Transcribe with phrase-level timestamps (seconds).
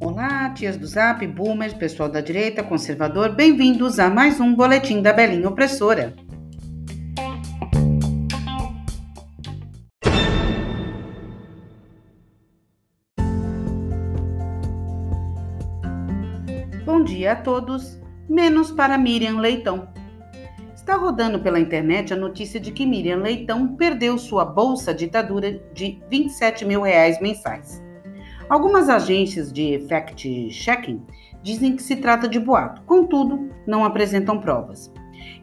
[0.00, 5.12] Olá, tias do Zap, boomers, pessoal da direita, conservador, bem-vindos a mais um boletim da
[5.12, 6.14] Belinha Opressora.
[16.84, 17.96] Bom dia a todos,
[18.28, 19.97] menos para Miriam Leitão.
[20.88, 26.00] Está rodando pela internet a notícia de que Miriam Leitão perdeu sua bolsa ditadura de
[26.08, 27.84] 27 mil reais mensais.
[28.48, 31.02] Algumas agências de fact-checking
[31.42, 34.90] dizem que se trata de boato, contudo, não apresentam provas.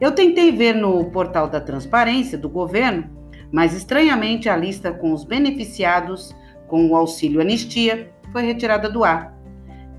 [0.02, 3.08] Eu tentei ver no portal da transparência do governo,
[3.52, 6.36] mas estranhamente a lista com os beneficiados
[6.68, 9.38] com o auxílio anistia foi retirada do ar.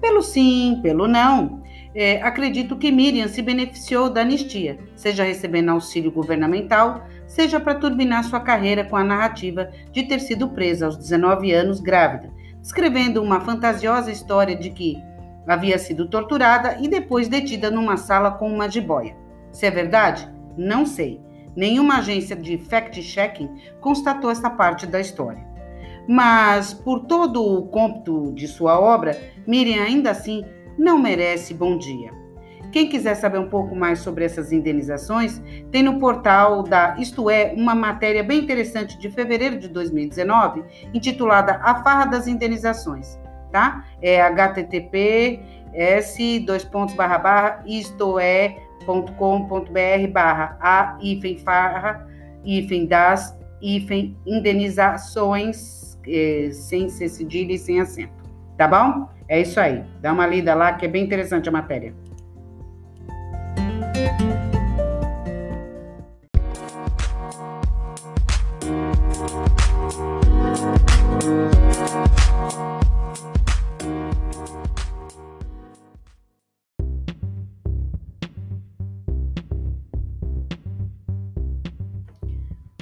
[0.01, 1.63] Pelo sim, pelo não,
[1.99, 8.23] é, acredito que Miriam se beneficiou da anistia, seja recebendo auxílio governamental, seja para turbinar
[8.23, 12.31] sua carreira com a narrativa de ter sido presa aos 19 anos grávida,
[12.63, 15.03] escrevendo uma fantasiosa história de que
[15.49, 19.17] havia sido torturada e depois detida numa sala com uma jiboia.
[19.51, 20.29] Se é verdade?
[20.55, 21.19] Não sei.
[21.57, 23.49] Nenhuma agência de fact-checking
[23.81, 25.43] constatou essa parte da história.
[26.07, 30.45] Mas, por todo o cômputo de sua obra, Miriam ainda assim
[30.79, 32.11] não merece bom dia.
[32.73, 37.55] Quem quiser saber um pouco mais sobre essas indenizações, tem no portal da Isto É
[37.57, 43.19] uma matéria bem interessante de fevereiro de 2019, intitulada A Farra das Indenizações,
[43.51, 43.85] tá?
[44.03, 45.41] É https
[46.45, 47.19] dois pontos barra
[50.61, 50.99] a
[51.45, 52.07] farra
[52.87, 53.37] das
[54.27, 58.25] indenizações eh, sem cedilha e sem acento,
[58.57, 59.09] tá bom?
[59.29, 59.85] É isso aí.
[60.01, 61.95] Dá uma lida lá que é bem interessante a matéria.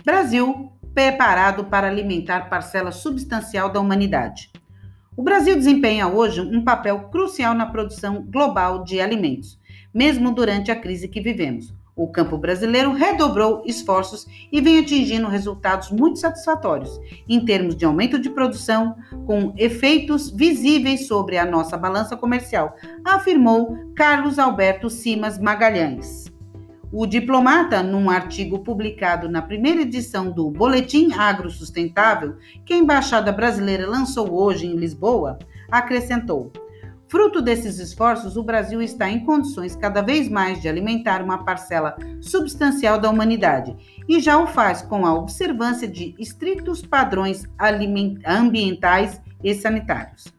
[0.04, 4.53] Brasil preparado para alimentar parcela substancial da humanidade.
[5.16, 9.60] O Brasil desempenha hoje um papel crucial na produção global de alimentos,
[9.94, 11.72] mesmo durante a crise que vivemos.
[11.94, 16.98] O campo brasileiro redobrou esforços e vem atingindo resultados muito satisfatórios
[17.28, 22.74] em termos de aumento de produção, com efeitos visíveis sobre a nossa balança comercial,
[23.04, 26.33] afirmou Carlos Alberto Simas Magalhães.
[26.96, 33.32] O diplomata, num artigo publicado na primeira edição do Boletim Agro Sustentável, que a Embaixada
[33.32, 35.36] Brasileira lançou hoje em Lisboa,
[35.68, 36.52] acrescentou:
[37.08, 41.96] Fruto desses esforços, o Brasil está em condições cada vez mais de alimentar uma parcela
[42.20, 43.76] substancial da humanidade
[44.08, 47.42] e já o faz com a observância de estritos padrões
[48.24, 50.33] ambientais e sanitários.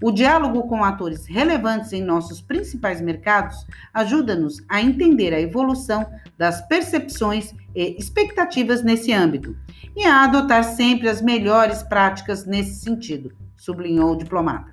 [0.00, 6.64] O diálogo com atores relevantes em nossos principais mercados ajuda-nos a entender a evolução das
[6.68, 9.56] percepções e expectativas nesse âmbito
[9.96, 14.72] e a adotar sempre as melhores práticas nesse sentido, sublinhou o diplomata.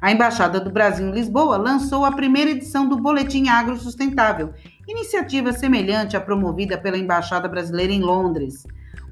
[0.00, 4.52] A Embaixada do Brasil em Lisboa lançou a primeira edição do Boletim Agro Sustentável,
[4.88, 8.66] iniciativa semelhante à promovida pela Embaixada Brasileira em Londres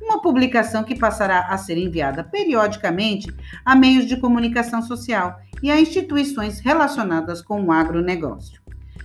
[0.04, 3.32] uma publicação que passará a ser enviada periodicamente
[3.64, 8.60] a meios de comunicação social e a instituições relacionadas com o agronegócio.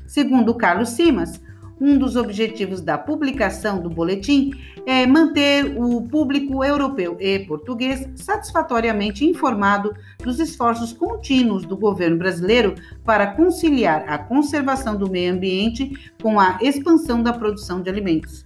[0.05, 1.41] Segundo Carlos Simas,
[1.79, 4.51] um dos objetivos da publicação do boletim
[4.85, 12.75] é manter o público europeu e português satisfatoriamente informado dos esforços contínuos do governo brasileiro
[13.05, 18.45] para conciliar a conservação do meio ambiente com a expansão da produção de alimentos.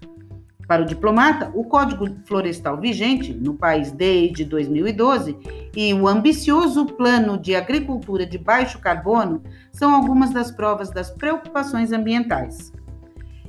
[0.67, 5.37] Para o diplomata, o Código Florestal vigente no país desde 2012
[5.75, 11.91] e o ambicioso Plano de Agricultura de Baixo Carbono são algumas das provas das preocupações
[11.91, 12.71] ambientais.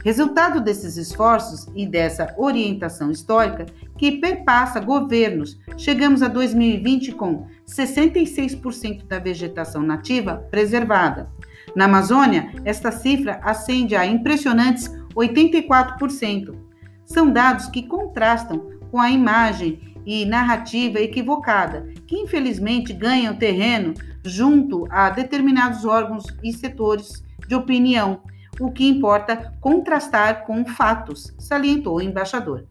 [0.04, 3.64] Resultado desses esforços e dessa orientação histórica
[3.96, 11.30] que perpassa governos, chegamos a 2020 com 66% da vegetação nativa preservada.
[11.74, 16.54] Na Amazônia, esta cifra ascende a impressionantes 84%.
[17.04, 24.86] São dados que contrastam com a imagem e narrativa equivocada, que infelizmente ganham terreno junto
[24.90, 28.20] a determinados órgãos e setores de opinião.
[28.60, 32.66] O que importa contrastar com fatos, salientou o embaixador.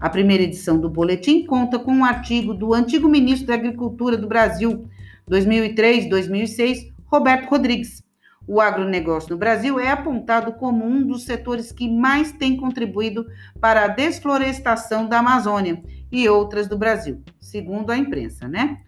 [0.00, 4.28] A primeira edição do boletim conta com um artigo do antigo ministro da Agricultura do
[4.28, 4.88] Brasil,
[5.28, 8.07] 2003-2006, Roberto Rodrigues.
[8.48, 13.26] O agronegócio no Brasil é apontado como um dos setores que mais tem contribuído
[13.60, 18.78] para a desflorestação da Amazônia e outras do Brasil, segundo a imprensa, né?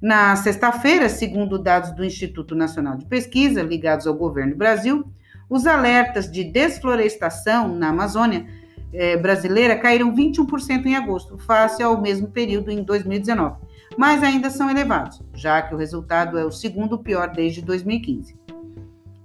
[0.00, 5.04] Na sexta-feira, segundo dados do Instituto Nacional de Pesquisa, ligados ao governo do Brasil,
[5.46, 8.46] os alertas de desflorestação na Amazônia
[8.94, 13.56] eh, brasileira caíram 21% em agosto, face ao mesmo período em 2019,
[13.98, 18.41] mas ainda são elevados, já que o resultado é o segundo pior desde 2015.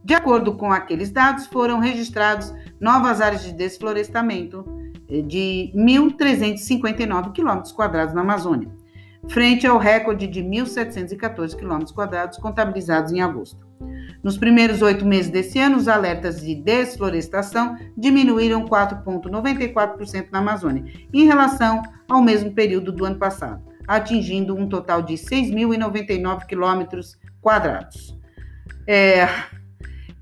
[0.08, 4.64] De acordo com aqueles dados, foram registrados novas áreas de desflorestamento
[5.06, 8.70] de 1.359 km na Amazônia,
[9.28, 11.84] frente ao recorde de 1.714 km
[12.42, 13.68] contabilizados em agosto.
[14.24, 21.26] Nos primeiros oito meses desse ano, os alertas de desflorestação diminuíram 4,94% na Amazônia, em
[21.26, 28.18] relação ao mesmo período do ano passado, atingindo um total de 6.099 quilômetros quadrados.
[28.88, 29.28] É,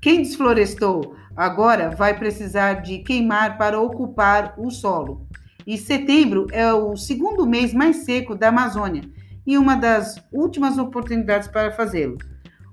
[0.06, 5.26] quem desflorestou agora vai precisar de queimar para ocupar o solo.
[5.66, 9.02] E setembro é o segundo mês mais seco da Amazônia
[9.44, 12.18] e uma das últimas oportunidades para fazê-lo.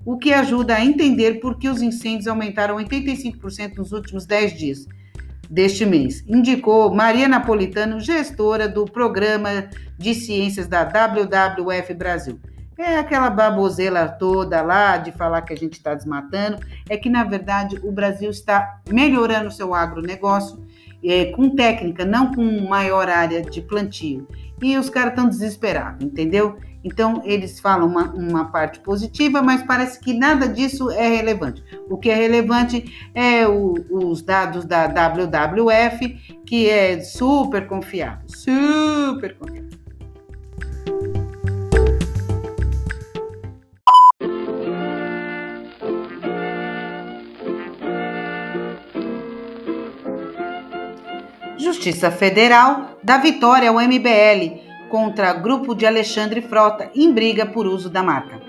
[0.06, 4.88] O que ajuda a entender por que os incêndios aumentaram 85% nos últimos 10 dias
[5.50, 12.40] deste mês, indicou Maria Napolitano, gestora do programa de ciências da WWF Brasil.
[12.78, 16.58] É aquela baboseira toda lá de falar que a gente está desmatando.
[16.90, 20.66] É que, na verdade, o Brasil está melhorando o seu agronegócio
[21.04, 24.28] é, com técnica, não com maior área de plantio.
[24.62, 26.58] E os caras estão desesperados, entendeu?
[26.84, 31.64] Então, eles falam uma, uma, parte positiva, mas parece que nada disso é relevante.
[31.90, 36.10] O que é relevante é o, os dados da WWF,
[36.46, 39.83] que é super confiável, super confiável.
[51.64, 57.90] Justiça Federal dá vitória ao MBL contra grupo de Alexandre Frota em briga por uso
[57.90, 58.42] da marca.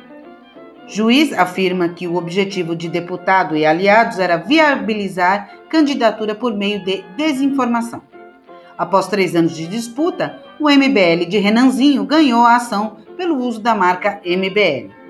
[0.89, 7.05] Juiz afirma que o objetivo de deputado e aliados era viabilizar candidatura por meio de
[7.17, 8.03] desinformação.
[8.77, 13.77] Após três anos de disputa, o MBL de Renanzinho ganhou a ação pelo uso da
[13.77, 15.04] marca MBL.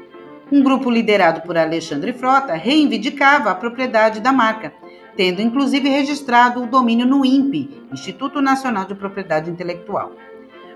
[0.54, 4.72] Um grupo liderado por Alexandre Frota reivindicava a propriedade da marca,
[5.16, 10.12] tendo inclusive registrado o domínio no INPE, Instituto Nacional de Propriedade Intelectual.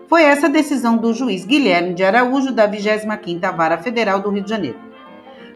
[0.08, 4.42] Foi essa a decisão do juiz Guilherme de Araújo da 25ª Vara Federal do Rio
[4.42, 4.80] de Janeiro.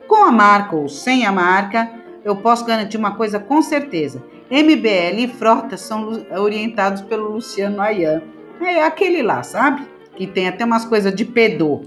[0.07, 1.91] Com a marca ou sem a marca,
[2.25, 4.23] eu posso garantir uma coisa com certeza.
[4.49, 8.23] MBL e Frota são orientados pelo Luciano Ayan.
[8.61, 9.83] É aquele lá, sabe?
[10.15, 11.83] Que tem até umas coisas de pedô.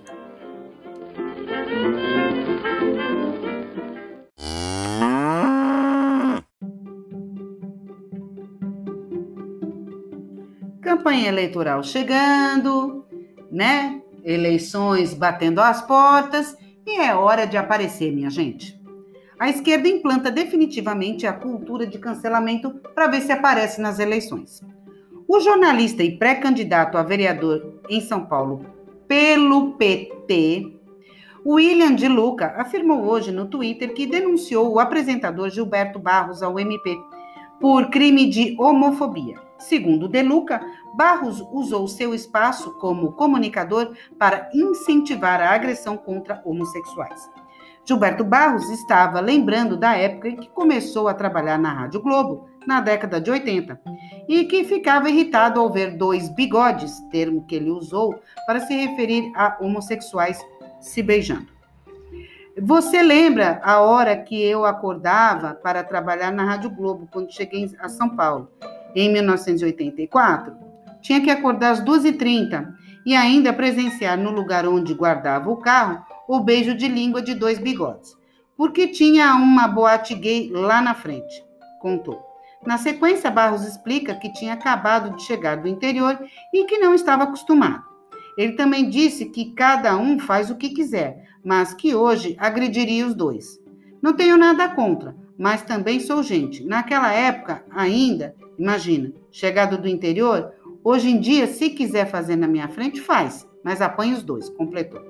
[10.96, 13.06] Campanha eleitoral chegando,
[13.52, 14.02] né?
[14.24, 18.80] Eleições batendo às portas e é hora de aparecer, minha gente.
[19.38, 24.62] A esquerda implanta definitivamente a cultura de cancelamento para ver se aparece nas eleições.
[25.28, 28.66] O jornalista e pré-candidato a vereador em São Paulo
[29.08, 30.72] pelo PT,
[31.46, 36.98] William de Luca, afirmou hoje no Twitter que denunciou o apresentador Gilberto Barros ao MP
[37.60, 39.40] por crime de homofobia.
[39.58, 40.62] Segundo De Luca,
[40.96, 47.30] Barros usou seu espaço como comunicador para incentivar a agressão contra homossexuais.
[47.86, 52.82] Gilberto Barros estava lembrando da época em que começou a trabalhar na Rádio Globo, na
[52.82, 53.80] década de 80,
[54.28, 59.32] e que ficava irritado ao ver dois bigodes, termo que ele usou para se referir
[59.36, 60.44] a homossexuais
[60.82, 61.55] se beijando.
[62.62, 67.90] Você lembra a hora que eu acordava para trabalhar na Rádio Globo quando cheguei a
[67.90, 68.50] São Paulo,
[68.96, 70.56] em 1984?
[71.02, 72.74] Tinha que acordar às 2h30
[73.06, 77.60] e ainda presenciar no lugar onde guardava o carro o beijo de língua de dois
[77.60, 78.16] bigodes,
[78.56, 81.44] porque tinha uma boate gay lá na frente,
[81.82, 82.24] contou.
[82.66, 86.18] Na sequência, Barros explica que tinha acabado de chegar do interior
[86.54, 87.84] e que não estava acostumado.
[88.38, 93.14] Ele também disse que cada um faz o que quiser, mas que hoje agrediria os
[93.14, 93.62] dois.
[94.02, 96.66] Não tenho nada contra, mas também sou gente.
[96.66, 100.52] Naquela época, ainda, imagina, chegado do interior,
[100.84, 105.02] hoje em dia, se quiser fazer na minha frente, faz, mas apanha os dois, completou.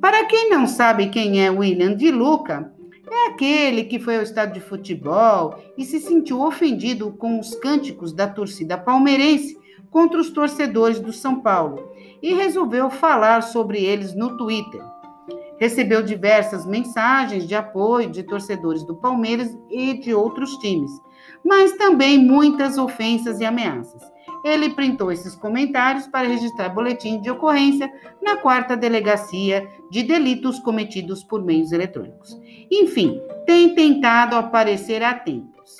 [0.00, 2.72] Para quem não sabe quem é William de Luca,
[3.10, 8.12] é aquele que foi ao estádio de futebol e se sentiu ofendido com os cânticos
[8.12, 9.58] da torcida palmeirense
[9.90, 11.90] contra os torcedores do São Paulo
[12.22, 14.82] e resolveu falar sobre eles no Twitter.
[15.58, 20.90] Recebeu diversas mensagens de apoio de torcedores do Palmeiras e de outros times,
[21.44, 24.02] mas também muitas ofensas e ameaças.
[24.44, 31.24] Ele printou esses comentários para registrar boletim de ocorrência na quarta delegacia de delitos cometidos
[31.24, 32.38] por meios eletrônicos.
[32.70, 35.76] Enfim, tem tentado aparecer a tempos.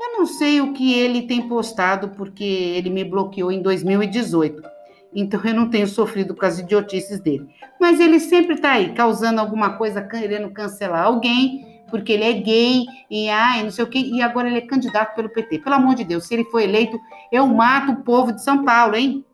[0.00, 4.71] Eu não sei o que ele tem postado porque ele me bloqueou em 2018
[5.14, 7.48] então eu não tenho sofrido com as idiotices dele.
[7.80, 12.84] Mas ele sempre está aí, causando alguma coisa, querendo cancelar alguém, porque ele é gay,
[13.10, 15.58] e ai, não sei o quê, e agora ele é candidato pelo PT.
[15.58, 16.98] Pelo amor de Deus, se ele for eleito,
[17.30, 19.24] eu mato o povo de São Paulo, hein?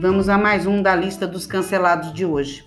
[0.00, 2.64] Vamos a mais um da lista dos cancelados de hoje.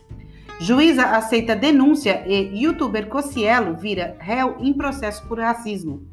[0.59, 6.03] Juíza aceita denúncia e youtuber Cocielo vira réu em processo por racismo.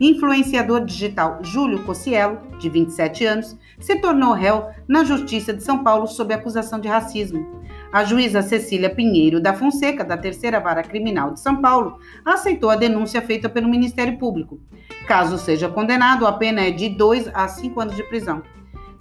[0.00, 6.08] Influenciador digital Júlio Cocielo, de 27 anos, se tornou réu na Justiça de São Paulo
[6.08, 7.62] sob acusação de racismo.
[7.92, 12.74] A juíza Cecília Pinheiro da Fonseca, da Terceira Vara Criminal de São Paulo, aceitou a
[12.74, 14.58] denúncia feita pelo Ministério Público.
[15.06, 18.42] Caso seja condenado, a pena é de 2 a 5 anos de prisão.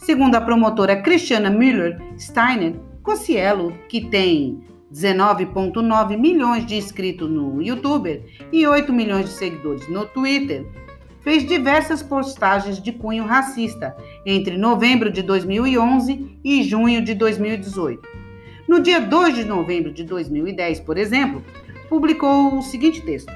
[0.03, 4.61] Segundo a promotora Cristiana Müller Steiner, Cocielo, que tem
[4.93, 10.67] 19,9 milhões de inscritos no YouTube e 8 milhões de seguidores no Twitter,
[11.21, 13.95] fez diversas postagens de cunho racista
[14.25, 18.05] entre novembro de 2011 e junho de 2018.
[18.67, 21.41] No dia 2 de novembro de 2010, por exemplo,
[21.87, 23.31] publicou o seguinte texto: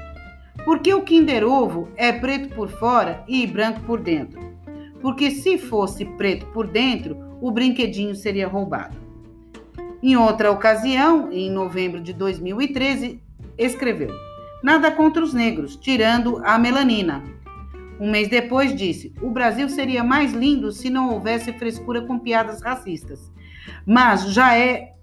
[0.66, 4.47] Por que o Kinder Ovo é preto por fora e branco por dentro?
[5.00, 8.96] Porque se fosse preto por dentro, o brinquedinho seria roubado.
[10.02, 13.20] Em outra ocasião, em novembro de 2013,
[13.56, 14.10] escreveu:
[14.62, 17.22] Nada contra os negros, tirando a melanina.
[18.00, 22.62] Um mês depois disse: O Brasil seria mais lindo se não houvesse frescura com piadas
[22.62, 23.30] racistas.
[23.84, 24.94] Mas já é,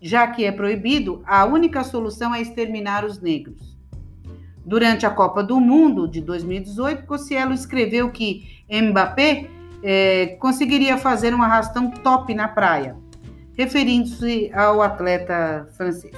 [0.00, 3.77] já que é proibido, a única solução é exterminar os negros.
[4.68, 9.48] Durante a Copa do Mundo de 2018, Cossielo escreveu que Mbappé
[9.82, 12.94] é, conseguiria fazer um arrastão top na praia,
[13.54, 16.14] referindo-se ao atleta francês.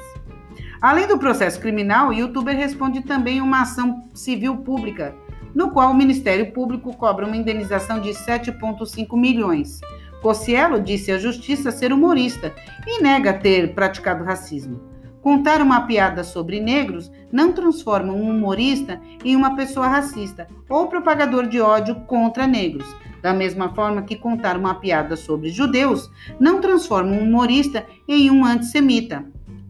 [0.82, 5.14] Além do processo criminal, o youtuber responde também uma ação civil pública,
[5.54, 9.78] no qual o Ministério Público cobra uma indenização de 7,5 milhões.
[10.20, 12.52] Cossielo disse à justiça ser humorista
[12.84, 14.89] e nega ter praticado racismo.
[15.22, 21.46] Contar uma piada sobre negros não transforma um humorista em uma pessoa racista ou propagador
[21.46, 22.86] de ódio contra negros.
[23.22, 28.44] Da mesma forma que contar uma piada sobre judeus não transforma um humorista em um
[28.44, 29.24] antissemita.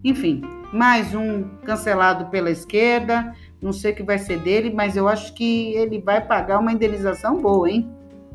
[0.05, 0.43] Enfim,
[0.73, 3.35] mais um cancelado pela esquerda.
[3.61, 6.73] Não sei o que vai ser dele, mas eu acho que ele vai pagar uma
[6.73, 7.91] indenização boa, hein?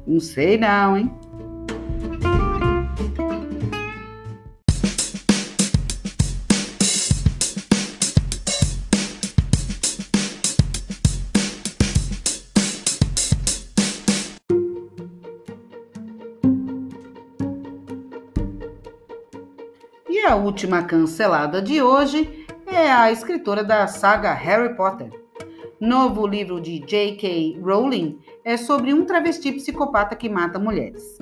[0.05, 1.11] Não sei não, hein?
[20.15, 25.09] E a última cancelada de hoje é a escritora da saga Harry Potter.
[25.77, 27.59] Novo livro de J.K.
[27.61, 31.17] Rowling é sobre um travesti psicopata que mata mulheres.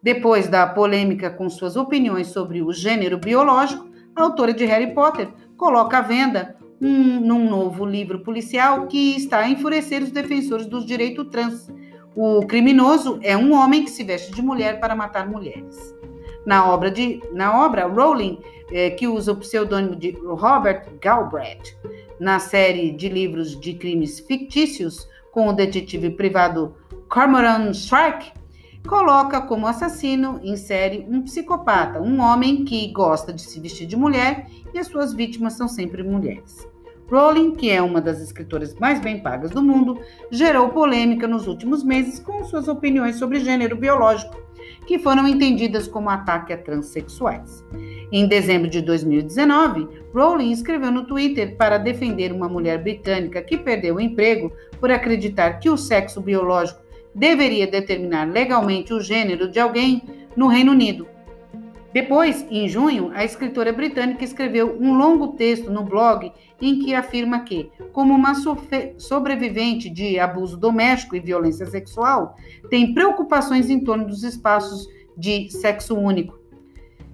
[0.00, 5.26] Depois da polêmica com suas opiniões sobre o gênero biológico, a autora de Harry Potter
[5.56, 10.86] coloca à venda um, num novo livro policial que está a enfurecer os defensores dos
[10.86, 11.68] direitos trans.
[12.14, 15.98] O criminoso é um homem que se veste de mulher para matar mulheres.
[16.46, 18.40] Na obra, de, na obra Rowling,
[18.72, 21.76] é, que usa o pseudônimo de Robert Galbraith,
[22.18, 26.74] na série de livros de crimes fictícios com o detetive privado
[27.08, 28.32] Cormoran Strike,
[28.86, 33.96] coloca como assassino em série um psicopata, um homem que gosta de se vestir de
[33.96, 36.68] mulher e as suas vítimas são sempre mulheres.
[37.10, 41.82] Rowling, que é uma das escritoras mais bem pagas do mundo, gerou polêmica nos últimos
[41.82, 44.40] meses com suas opiniões sobre gênero biológico,
[44.90, 47.64] que foram entendidas como ataque a transexuais.
[48.10, 53.94] Em dezembro de 2019, Rowling escreveu no Twitter para defender uma mulher britânica que perdeu
[53.94, 56.80] o emprego por acreditar que o sexo biológico
[57.14, 60.02] deveria determinar legalmente o gênero de alguém
[60.36, 61.06] no Reino Unido.
[61.92, 67.40] Depois, em junho, a escritora britânica escreveu um longo texto no blog em que afirma
[67.40, 68.32] que, como uma
[68.96, 72.36] sobrevivente de abuso doméstico e violência sexual,
[72.68, 76.38] tem preocupações em torno dos espaços de sexo único.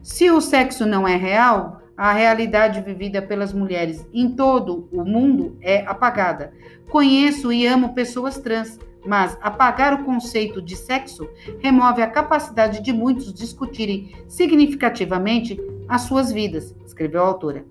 [0.02, 5.56] Se o sexo não é real, a realidade vivida pelas mulheres em todo o mundo
[5.62, 6.52] é apagada.
[6.90, 12.92] Conheço e amo pessoas trans, mas apagar o conceito de sexo remove a capacidade de
[12.92, 15.58] muitos discutirem significativamente
[15.88, 17.64] as suas vidas, escreveu a autora.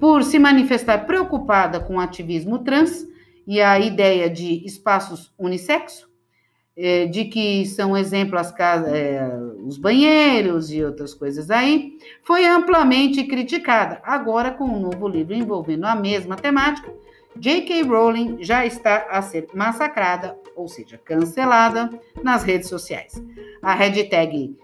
[0.00, 3.06] Por se manifestar preocupada com o ativismo trans
[3.46, 6.08] e a ideia de espaços unissexo,
[6.76, 9.28] é, de que são exemplo as casas, é,
[9.66, 14.00] os banheiros e outras coisas aí, foi amplamente criticada.
[14.04, 16.92] Agora, com um novo livro envolvendo a mesma temática,
[17.38, 17.82] J.K.
[17.82, 21.90] Rowling já está a ser massacrada, ou seja, cancelada,
[22.22, 23.22] nas redes sociais.
[23.62, 24.56] A hashtag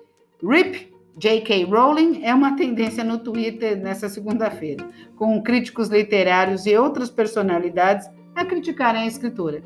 [0.43, 1.65] RIP J.K.
[1.67, 4.85] Rowling é uma tendência no Twitter nessa segunda-feira,
[5.17, 9.63] com críticos literários e outras personalidades a criticarem a escritora.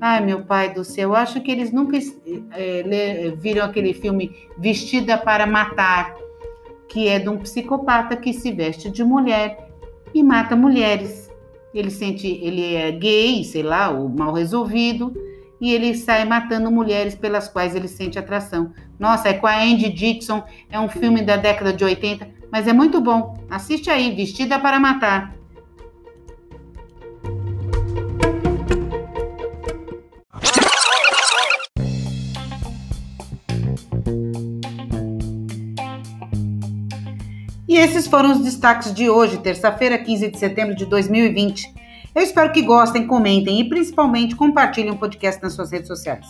[0.00, 1.98] Ai, meu pai do céu, acho que eles nunca
[2.52, 6.14] é, viram aquele filme Vestida para Matar,
[6.88, 9.68] que é de um psicopata que se veste de mulher
[10.14, 11.29] e mata mulheres
[11.74, 15.12] ele sente, ele é gay, sei lá, ou mal resolvido,
[15.60, 18.72] e ele sai matando mulheres pelas quais ele sente atração.
[18.98, 22.72] Nossa, é com a Andy Dixon, é um filme da década de 80, mas é
[22.72, 23.38] muito bom.
[23.48, 25.39] Assiste aí, Vestida para Matar.
[38.10, 41.72] Foram os destaques de hoje, terça-feira, 15 de setembro de 2020.
[42.12, 46.26] Eu espero que gostem, comentem e principalmente compartilhem o podcast nas suas redes sociais.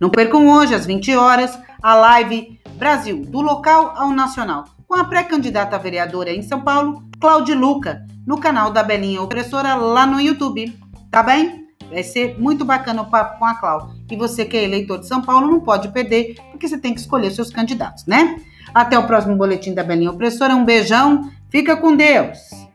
[0.00, 5.04] Não percam hoje, às 20 horas, a live Brasil, do local ao nacional, com a
[5.04, 10.74] pré-candidata vereadora em São Paulo, Cláudia Luca, no canal da Belinha Opressora lá no YouTube.
[11.10, 11.66] Tá bem?
[11.90, 13.94] Vai ser muito bacana o papo com a Cláudia.
[14.10, 17.00] E você que é eleitor de São Paulo não pode perder, porque você tem que
[17.00, 18.40] escolher seus candidatos, né?
[18.74, 20.54] Até o próximo boletim da Belinha Opressora.
[20.54, 21.30] Um beijão.
[21.50, 22.67] Fica com Deus.